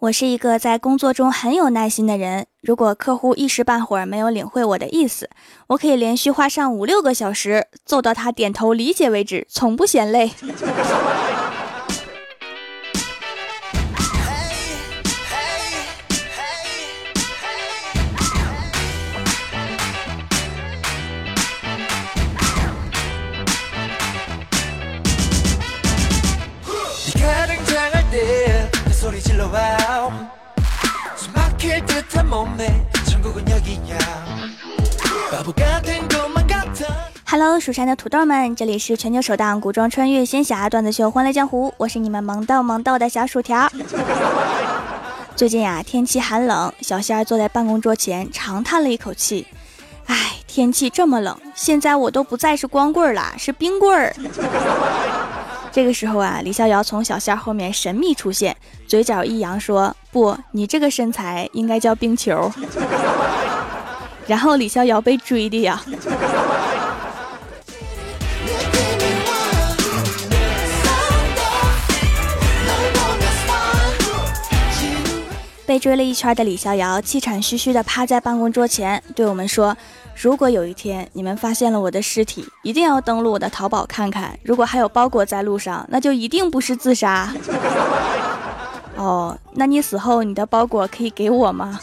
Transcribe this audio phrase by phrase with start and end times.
[0.00, 2.46] 我是一个在工作中很有耐心的人。
[2.62, 5.28] 如果客户一时半会儿没有领会我的意思，
[5.66, 10.30] 我可以连续花上五六个小时，揍到他点头理解为止，从不嫌累。
[37.24, 43.70] Hello，蜀山的土豆们，这里是全球首档古装穿越仙侠段子秀《欢乐江湖》，我是你们萌逗萌逗的小薯条。
[45.34, 49.46] 最近呀，天气寒冷，小仙儿坐在办公桌前，长叹了一口气
[50.06, 54.14] ：“唉，天气这么冷，现在我都不再是光棍了，是冰棍儿。”
[55.78, 58.56] 这个时候啊，李逍遥从小仙后面神秘出现，
[58.88, 62.50] 嘴角一扬说：“不，你这个身材应该叫冰球。”
[64.26, 65.80] 然后李逍遥被追的呀。
[75.78, 79.76] 追了一圈的李逍遥气喘吁吁地趴在办公桌前，对我们说
[80.14, 84.38] ：“如果有一天你们发现了我的尸体，一定要登录我的淘宝看看。
[84.42, 87.32] 如果还有包裹在路上，那就一定不是自杀。
[88.96, 91.78] 哦，那你死后你的包裹可以给我吗？”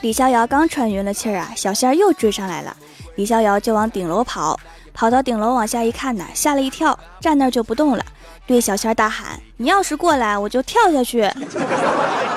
[0.00, 2.74] 李逍遥刚喘匀了气儿啊，小仙儿又追上来了。
[3.18, 4.56] 李逍遥就往顶楼跑，
[4.94, 8.04] 跑到顶楼往下一看呢，吓了一跳，站那儿就不动了，
[8.46, 11.28] 对小仙儿大喊：“你要是过来，我就跳下去。”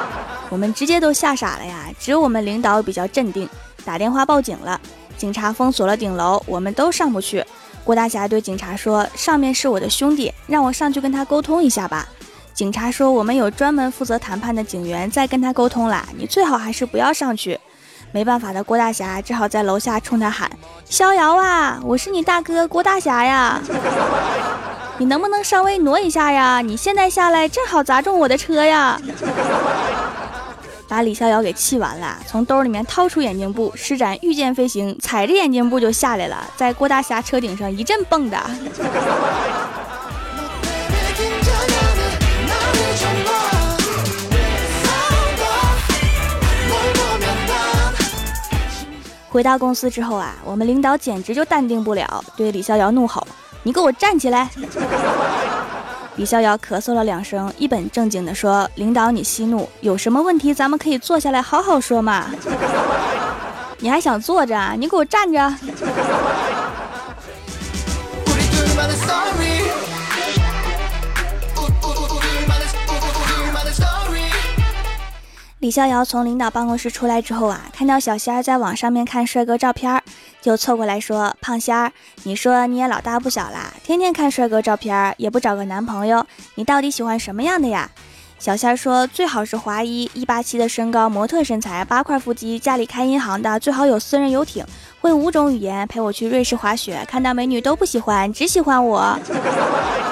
[0.49, 3.47] 我们直接都吓傻了呀，只有我们领导比较镇定，
[3.85, 4.81] 打电话报警了。
[5.15, 7.45] 警察封锁了顶楼，我们都上不去。
[7.83, 12.09] 郭大侠对警察说：“上面是我的兄弟，让我上去跟他沟通一下吧。”
[12.55, 17.59] 警察说：“我们有专门负责谈判的警员在跟他沟通啦，你最好还是不要上去。”
[18.11, 20.49] 没办法的郭大侠只好在楼下冲他喊
[20.85, 23.61] ：“逍遥啊，我是你大哥郭大侠呀，
[24.99, 26.61] 你能不能稍微挪一下呀？
[26.61, 28.99] 你现在下来正好砸中我的车呀！”
[30.89, 38.41] 把李逍遥给气完了，从兜里面掏出眼镜布，施展御剑飞行，踩着眼镜布就下来了，在郭大侠车顶上一阵蹦跶。
[49.31, 53.25] 回到公司之后啊，我们领导简直就淡定不了，对李逍遥怒吼
[53.63, 54.49] ：“你给我站起来！”
[56.17, 62.25] 李逍遥咳嗽了两声，一本正经地说：“领导，你息怒，有什么问题咱们可以坐下来好好说嘛。
[63.79, 64.75] 你还想坐着？
[64.77, 65.39] 你给我站着！”
[75.61, 80.01] 李逍遥从领导办公室出来之后啊，看到小仙儿在网上面看帅哥照片儿，
[80.41, 81.91] 就凑过来说：“胖仙儿，
[82.23, 87.87] 你说你也老大不小啦，天天看帅哥照片儿，也不找个男朋友，你到底喜欢什么样的呀？”
[88.39, 94.65] 小仙儿说：“最好是华裔，一八七的身高，模特身材，八块腹肌，家里开银行的，最好有私人游艇，
[94.99, 99.15] 会五种语言，陪我去瑞士滑雪，看到美女都不喜欢，只喜欢我。”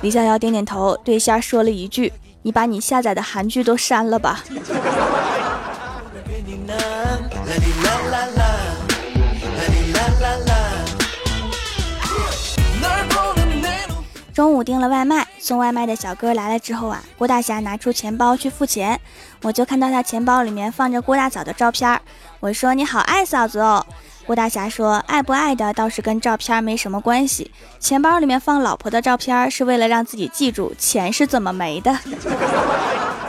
[0.00, 2.10] 李逍遥点点头，对仙儿说了一句。
[2.46, 4.44] 你把你下载的韩剧都删了吧。
[14.36, 19.00] 中午订了外卖，送外卖的小哥来了之后啊，郭大侠拿出钱包去付钱，
[19.40, 21.98] 我就看到他钱包里面放着郭大嫂的照片，
[22.40, 23.86] 我说你好爱嫂子哦。
[24.26, 31.98] 郭大侠说：“爱不爱的倒是跟照片没什么关系，钱包里面放老婆的照片是为了让自己记住钱是怎么没的。”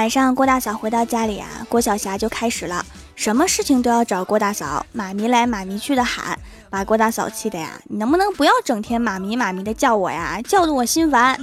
[0.00, 2.82] 晚上，郭大嫂回到家里啊，郭晓霞就开始了，
[3.14, 6.38] 什么事情都要找郭大嫂，妈咪来妈咪去的喊。
[6.70, 7.68] 把郭大嫂气的呀！
[7.84, 11.38] 你能不能不要整天妈咪妈咪的叫我呀，叫得我心烦。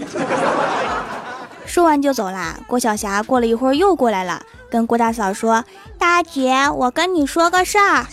[1.68, 2.58] 说完就走啦。
[2.66, 5.64] 郭晓霞过了一会儿又过来了，跟郭大嫂说
[6.00, 8.08] ：“大姐，我跟你说个事儿。”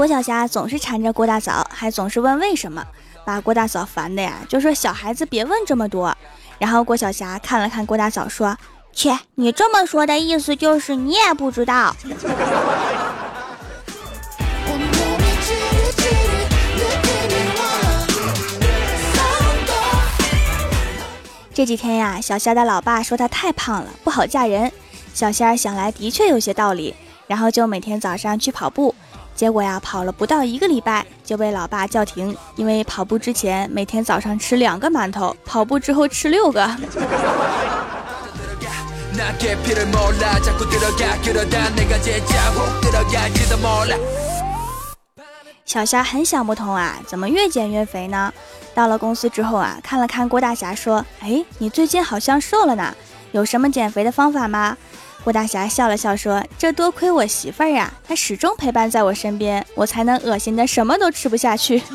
[0.00, 2.82] 郭小霞总是缠着郭大嫂，还总是问为什么，
[3.22, 6.16] 把郭大嫂烦的呀，就说小孩子别问这么多。
[6.58, 8.56] 然后郭小霞看了看郭大嫂，说，
[8.94, 11.94] 切，你这么说的意思就是你也不知道。
[21.52, 24.72] 这几天呀，小霞的老爸说她太胖了，不好嫁人。
[25.12, 26.94] 小仙儿想来的确有些道理，
[27.26, 28.94] 然后就每天早上去跑步。
[29.40, 36.70] 结果呀，跑了不到一个礼拜就被老爸叫停，因为跑步之前每天早上吃两个馒头，跑步之后吃六个。
[45.64, 48.30] 小虾很想不通啊，怎么越减越肥呢？
[48.74, 52.94] 到了公司之后啊，看了看郭大侠，说：“哎，你最近好像瘦了呢，
[53.32, 54.76] 有什么减肥的方法吗？”
[55.22, 61.82] 郭大侠笑了笑说：“这多亏我媳妇儿呀，她始终陪伴在我身边，我才能恶心的什么都吃不下去。”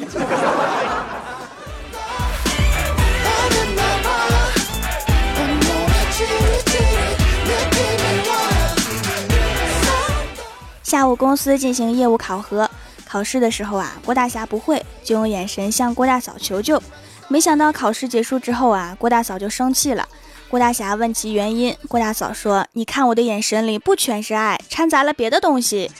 [10.83, 12.69] 下午公司进行业务考核。
[13.07, 16.81] 考试的时候啊，郭大侠不会，就用眼神向郭大嫂求救。
[17.27, 20.07] 没想到考试结束之后啊，郭大嫂就生气了。
[20.47, 25.91] 郭大侠问其原因，郭大嫂说：“你看我的眼神里不全是爱，掺杂了别的东西。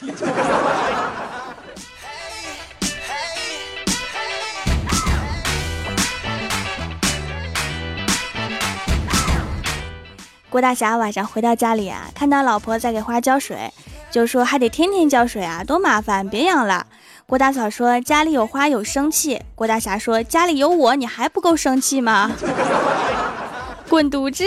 [10.48, 13.70] 郭大侠晚上回到家里啊，看到老婆在给花浇水，
[14.10, 16.86] 就说：“还得天天浇水啊，多麻烦，别养了。”
[17.28, 22.32] 郭大嫂说：“家里有花有生气。”郭大侠说：“家里有我，你还不够生气吗？”
[23.88, 24.44] 滚犊子！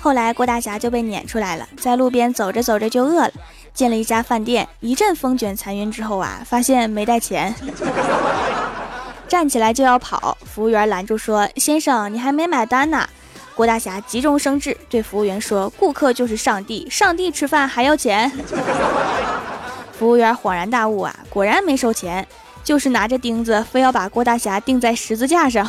[0.00, 3.30] 后来郭大侠就被撵出来了，在路边走着走着就饿了，
[3.74, 7.54] 进了一家饭店，一阵风卷残云之后啊，发现没带钱。
[9.28, 13.06] 站起来就要跑，服务员拦住说：“先生，你还没买单呢。”
[13.58, 18.30] 郭大侠急中生智，对服务员说：“顾客就是上帝，上帝吃饭还要钱。
[19.98, 22.24] ”服务员恍然大悟啊，果然没收钱，
[22.62, 25.68] 就是拿着钉子，非要把郭大侠钉在十字架上。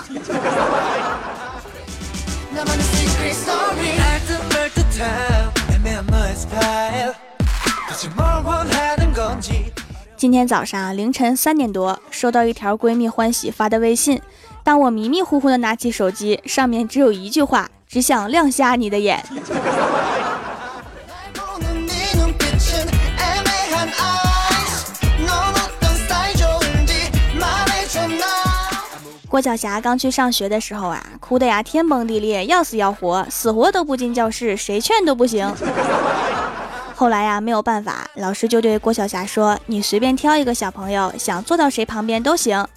[10.16, 14.22] 今天早上凌晨三点多，收到一条闺蜜欢喜发的微信。
[14.64, 19.26] 当我迷迷糊糊的拿起手机，上面只有一句话：“只想亮瞎你的眼。”
[29.28, 35.52] 郭晓霞刚去上学的时候啊，哭的呀天崩地裂，要死要活，死活都不进教室，谁劝都不行。
[36.96, 42.68] 后来呀，没有办法，老师就对郭晓霞说：“你随便挑一个小朋友，想坐到谁旁边都行。”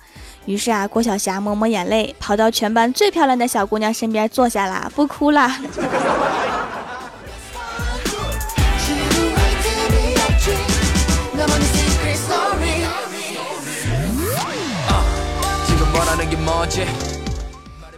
[0.44, 5.48] 于是啊，郭晓霞抹抹眼泪，跑到全班最漂亮的小姑娘身边坐下了，不哭了。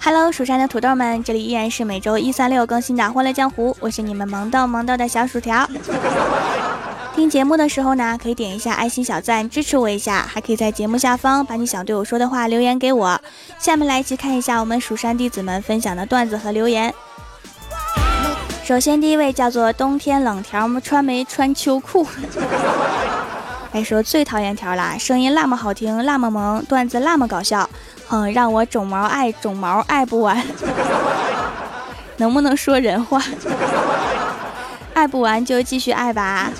[0.01, 5.67] Hello，蜀山的土豆们，这里依然是每周一、三、六更新的《欢乐江湖》，我是你们萌豆萌豆的小薯条。
[7.15, 13.21] 听节目的时候呢，可以点一下爱心小赞支持我一下，还可以在节目下方把你想对我说的话留言给我。
[13.57, 16.93] 下面来一起看一下我们蜀山弟子们分享的段子和留言。
[18.65, 22.05] 首先第一位叫做冬天冷条穿没穿秋裤，
[23.71, 27.71] 还 说最讨厌条啦，声音那么好听，那么萌，段子那么搞笑。
[28.09, 30.45] 哼，让我种毛爱种毛爱不完，
[32.19, 33.23] 能不能说人话？
[35.05, 36.51] 爱不完就继续爱吧。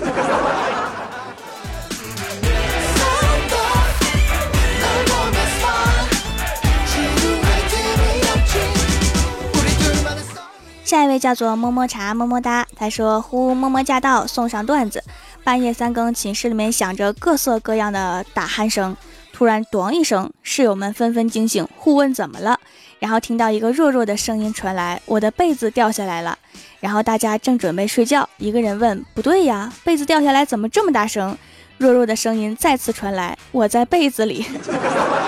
[10.83, 15.03] 下一位叫做么么茶么么哒，他说：“呼么么驾到，送上段子。
[15.43, 18.95] 半夜三更，寝室里面响着各色各样的打鼾声。”
[19.35, 22.57] 突然，咚一声，室友们纷纷惊醒，互问怎么了。
[22.99, 26.37] 然后听到一个弱弱的声音传来：“我的被子掉下来了。”
[26.79, 31.37] 然后大家正准备睡觉，一个人问：“不对呀，被子掉下来怎么这么大声？”
[31.77, 34.45] 弱弱的声音再次传来：“我在被子里，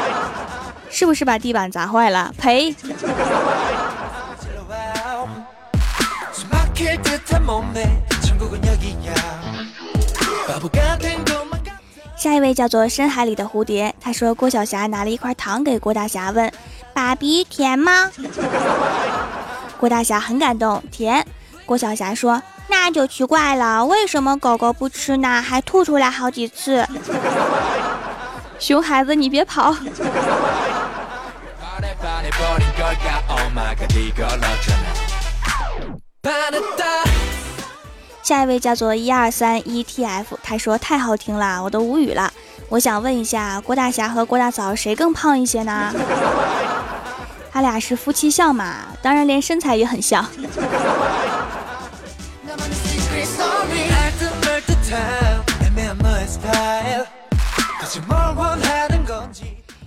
[0.89, 2.33] 是不是把地板砸坏了？
[2.37, 2.73] 赔。”
[12.17, 16.51] 下一位叫做深海里的蝴蝶，他说郭晓霞拿了一块糖给郭大侠，问
[16.91, 18.11] ：“爸比甜吗？”
[19.77, 21.23] 郭大侠很感动，甜。
[21.63, 25.39] 郭晓霞说：“那就奇怪了，为什么狗狗不吃呢？
[25.39, 26.87] 还吐出来好几次。”
[28.57, 29.75] 熊孩子，你别跑。
[38.27, 42.29] 下一位叫做一二三 ETF，他说太好听了，我都无语了。
[42.67, 45.93] 我想问一下，郭大侠和郭大嫂谁更胖一些呢？
[47.49, 50.25] 他俩是夫妻相嘛，当然连身材也很像。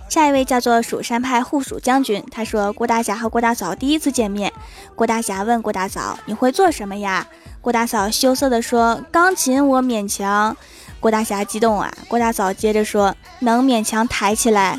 [0.09, 4.51] 下一位叫做蜀山派护蜀将军，他说郭大侠和郭大嫂第一次见面，
[4.95, 7.27] 郭大侠问郭大嫂：“你会做什么呀？”
[7.61, 10.57] 郭大嫂羞涩地说：“钢琴我勉强。”
[10.99, 11.93] 郭大侠激动啊！
[12.07, 14.77] 郭大嫂接着说：“能勉强抬起来。”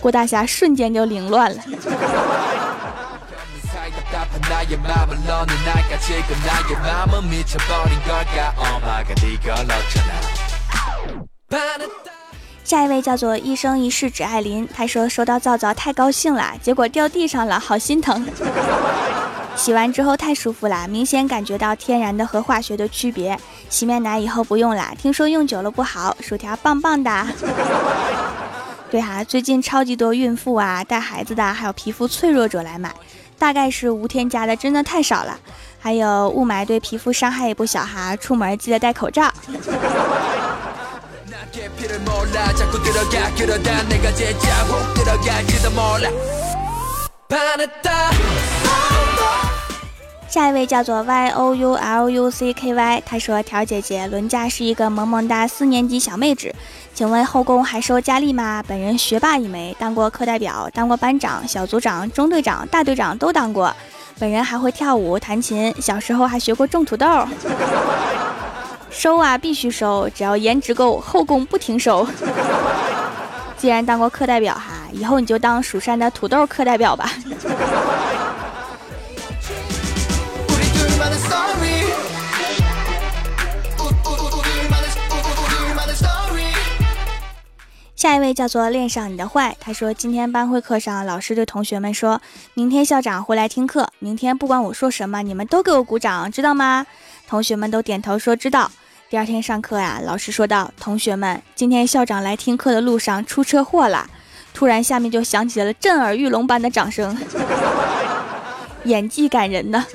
[0.00, 1.62] 郭大侠瞬间就凌乱了。
[12.62, 18.26] 下一位叫做一生一世只爱林，他说收到皂皂太高兴了，结果掉地上了，好心疼。
[19.56, 23.36] 洗完之后太舒服了，明显感觉到天然的和化学的区别。
[23.68, 26.16] 洗面奶以后不用了，听说用久了不好。
[26.20, 27.26] 薯条棒棒的。
[28.88, 32.94] 对哈，最近超级多孕妇啊、带孩子的，还有皮肤脆弱者来买，
[33.38, 35.36] 大概是无添加的真的太少了。
[35.80, 39.32] 还有雾霾对皮肤伤害也不小哈，出门记得戴口罩。
[50.28, 56.54] 下一位叫做 Y O U L U C K Y，他说：“条姐姐，伦家是一个萌萌哒四年级小妹纸，
[56.92, 58.62] 请问后宫还收佳丽吗？
[58.68, 63.74] 本人学霸一枚，当过课代表，当过班长、小组长、中队长、大队长都当过。
[64.18, 67.06] 本人还会跳舞、弹琴，小时候还学过种土豆。”
[68.90, 70.08] 收啊，必须收！
[70.14, 72.06] 只要颜值够，后宫不停收。
[73.56, 77.10] 既然当过课代表哈，以后你就当蜀山的土豆课代表吧。
[87.96, 92.20] 下一位叫做恋上你的坏，他说今天班会课上，老师对同学们说，
[92.52, 96.84] 明天校长会来听课，明天不管我说什么，你们都给我鼓掌，知道吗？
[97.26, 98.70] 同学们都点头说知道。
[99.08, 104.06] 第二天上课呀，老师说道：“同学们，今天校长来听课的路上出车祸了。”
[104.52, 107.16] 突然，下面就响起了震耳欲聋般的掌声，
[108.84, 109.86] 演技感人呢。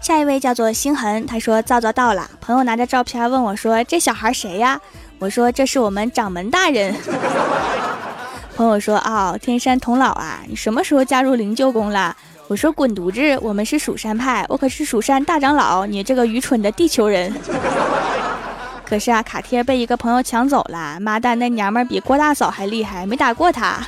[0.00, 4.80] 下一位叫做星痕，他说皂皂到了，朋友拿着照片问我说：“这小孩谁呀？”
[5.20, 6.94] 我说：“这是我们掌门大人。”
[8.56, 12.16] 朋友说：“哦，天山童姥啊，你什么时候加入灵鹫宫了？”
[12.48, 17.32] 我说：“滚犊子，我们是蜀山派，我可是蜀山大长老，你这个愚蠢的地球人。”
[18.84, 23.78] 可是啊，卡贴被一个朋友抢走了，妈蛋，那娘们比郭大嫂还厉害，没打过他。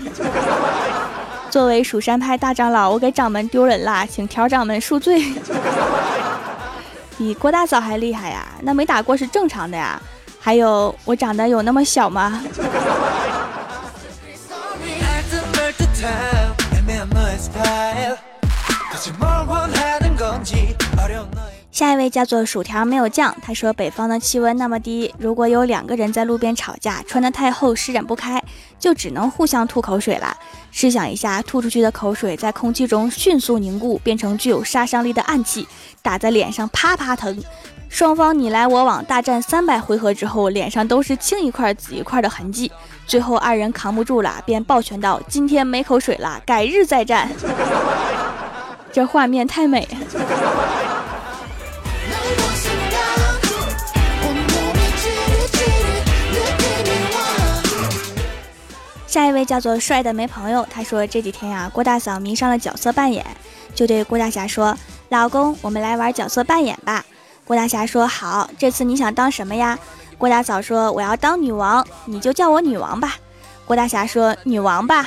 [1.53, 5.23] 作为蜀山派大长老，我给掌门丢人啦，请调掌门恕罪。
[7.19, 8.47] 比郭大嫂还厉害呀？
[8.63, 10.01] 那没打过是正常的呀。
[10.41, 12.41] 还有，我长得有那么小吗？
[21.73, 28.43] 下一位叫做薯条没有酱，他说北方的气温那么低，如果有两个人在路边吵架，穿得太厚施展不开，
[28.79, 30.37] 就只能互相吐口水了。
[30.71, 35.67] 试想一下，吐出去的口水在空气中迅速凝固，变成具有杀伤力的暗器，
[36.02, 37.43] 打在脸上啪啪疼。
[37.88, 42.71] 双方你来我往，大战三百回合之后，脸上都是青一块紫一块的痕迹。
[43.07, 47.31] 最后二人扛不住了，便抱拳道：“今天没口水了，改日再战。”
[48.93, 49.88] 这画面太美。
[59.12, 63.23] 下一位叫做帅的没朋友，他说这几天呀，郭大嫂迷上了角色扮演，
[63.75, 64.75] 就对郭大侠说
[65.11, 67.04] ：“老公，我们来玩角色扮演吧。”
[67.45, 69.78] 郭大侠说：“好，这次你想当什么呀？”
[70.16, 73.16] 郭大嫂说：“我要当女王，你就叫我女王吧。”
[73.69, 75.07] 郭大侠说：“女王吧。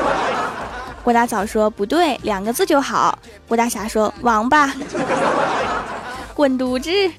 [1.02, 3.18] ”郭大嫂说：“不对，两个字就好。”
[3.48, 4.70] 郭大侠说：“王吧。
[6.36, 6.90] ”滚犊子！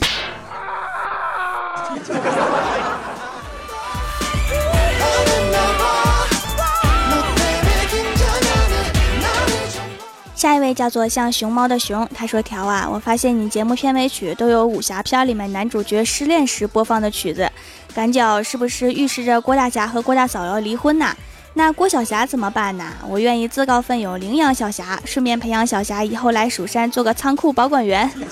[10.41, 17.48] 下一位叫做像熊猫的熊，他说：“条啊，我发现你节目片尾曲都有武侠片里面男主角失恋时播放的曲子，
[17.93, 21.13] 赶脚是不是预示着郭大侠和郭大嫂要离婚呐？
[21.53, 22.86] 那郭晓霞怎么办呢？
[23.07, 28.10] 我愿意自告奋勇领养小霞，顺便培养小霞以后来蜀山做个仓库保管员。”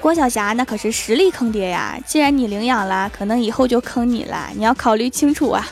[0.00, 1.98] 郭晓霞那可是实力坑爹呀！
[2.06, 5.68] 既然你领养了，可能以后就坑你了，你要考虑清楚啊。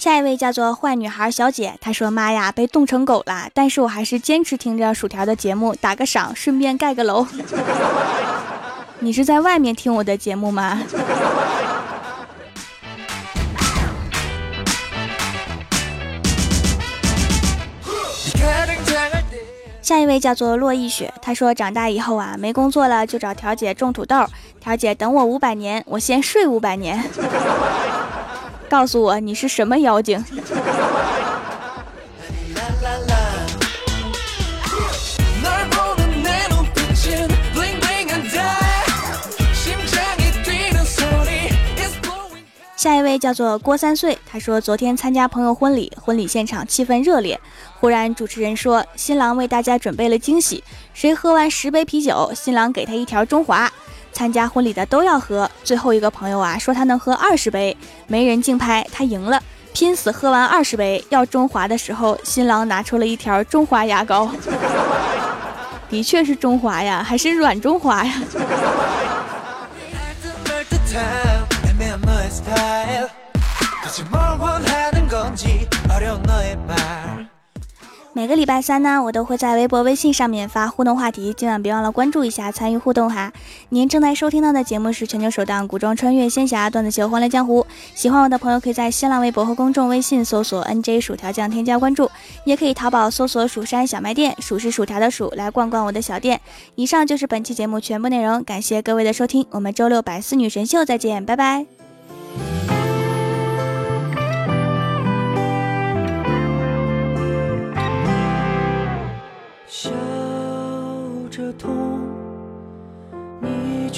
[0.00, 3.50] 下一位叫做坏女孩小姐，她说：“妈呀，被冻成狗了！
[3.52, 7.26] 但是我还是坚持听着薯条的节目，打个赏，顺便盖个楼。
[9.00, 10.80] 你是在外面听我的节目吗？”
[19.82, 24.24] 下一位叫做洛逸雪，她说：“长大以后啊，没工作了就找条姐种土豆，
[24.60, 27.04] 条姐等我五百年，我先睡五百年。”
[28.70, 30.24] 告诉我你是什么妖精？
[42.76, 47.38] 下一位叫做郭三岁，他说昨天参加朋友婚礼，婚礼现场气氛热烈，
[47.80, 50.62] 忽然主持人说新郎为大家准备了惊喜，
[50.94, 53.70] 谁喝完十杯啤酒，新郎给他一条中华。
[54.12, 57.76] 参加婚礼的都要喝，最后一个朋友啊说他能喝二十杯，
[58.06, 61.02] 没人竞拍，他赢了，拼死喝完二十杯。
[61.08, 64.30] 要中华的时候，新郎拿出了一条中华牙膏，
[65.88, 68.14] 的确是中华呀，还是软中华呀？
[78.20, 83.32] 每个礼拜三呢，我都会在微博、微信上面发互动话题，今晚别忘了关注一下，参与互动哈。
[83.70, 87.62] 您正在收听到的节目是全球首档古装穿越仙侠段子秀《欢乐江湖》，
[87.94, 92.10] 喜欢我的朋友可以在新浪微博和公众微信搜索 “nj 薯条酱”添加关注，
[92.44, 96.38] 也可以淘宝搜索“蜀山小卖店”，数是薯条的数，来逛逛我的小店。
[96.74, 101.64] 以上就是本期节目全部内容，感谢各位的收听，我们周六百思女神秀再见，拜拜。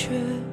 [0.02, 0.51] 却。